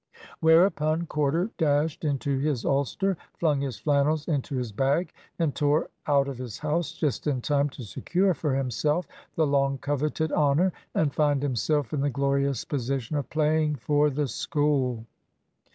Whereupon 0.39 1.05
Corder 1.05 1.51
dashed 1.59 2.03
into 2.03 2.39
his 2.39 2.65
ulster, 2.65 3.17
flung 3.37 3.61
his 3.61 3.77
flannels 3.77 4.27
into 4.27 4.55
his 4.55 4.71
bag, 4.71 5.13
and 5.37 5.53
tore 5.53 5.91
out 6.07 6.27
of 6.27 6.39
his 6.39 6.57
house 6.57 6.93
just 6.93 7.27
in 7.27 7.39
time 7.39 7.69
to 7.69 7.83
secure 7.83 8.33
for 8.33 8.55
himself 8.55 9.05
the 9.35 9.45
long 9.45 9.77
coveted 9.77 10.31
honour, 10.31 10.73
and 10.95 11.13
find 11.13 11.43
himself 11.43 11.93
in 11.93 12.01
the 12.01 12.09
glorious 12.09 12.65
position 12.65 13.15
of 13.15 13.29
"playing 13.29 13.75
for 13.75 14.09
the 14.09 14.27
School." 14.27 15.05